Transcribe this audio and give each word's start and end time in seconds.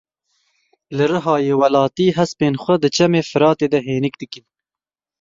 Li 0.95 1.05
Rihayê 1.11 1.53
welatî 1.61 2.07
hespên 2.17 2.53
xwe 2.63 2.75
di 2.83 2.89
Çemê 2.95 3.21
Feratê 3.31 3.67
de 3.73 3.79
hênik 3.87 4.15
dikin. 4.21 4.45